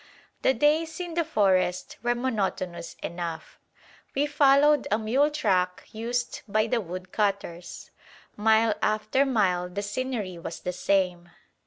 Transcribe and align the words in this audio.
The 0.41 0.55
days 0.55 0.99
in 0.99 1.13
the 1.13 1.23
forest 1.23 1.97
were 2.01 2.15
monotonous 2.15 2.95
enough. 3.03 3.59
We 4.15 4.25
followed 4.25 4.87
a 4.89 4.97
mule 4.97 5.29
track 5.29 5.83
used 5.91 6.41
by 6.47 6.65
the 6.65 6.81
woodcutters. 6.81 7.91
Mile 8.35 8.73
after 8.81 9.27
mile 9.27 9.69
the 9.69 9.83
scenery 9.83 10.39
was 10.39 10.61
the 10.61 10.73
same. 10.73 11.29